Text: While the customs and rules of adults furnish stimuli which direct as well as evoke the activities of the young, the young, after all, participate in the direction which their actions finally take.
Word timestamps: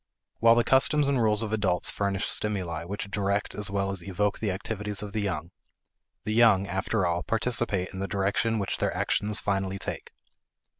While 0.39 0.55
the 0.55 0.63
customs 0.63 1.07
and 1.07 1.21
rules 1.21 1.43
of 1.43 1.53
adults 1.53 1.91
furnish 1.91 2.25
stimuli 2.27 2.85
which 2.85 3.11
direct 3.11 3.53
as 3.53 3.69
well 3.69 3.91
as 3.91 4.01
evoke 4.03 4.39
the 4.39 4.49
activities 4.49 5.03
of 5.03 5.13
the 5.13 5.21
young, 5.21 5.51
the 6.23 6.33
young, 6.33 6.65
after 6.65 7.05
all, 7.05 7.21
participate 7.21 7.89
in 7.93 7.99
the 7.99 8.07
direction 8.07 8.57
which 8.57 8.79
their 8.79 8.97
actions 8.97 9.39
finally 9.39 9.77
take. 9.77 10.11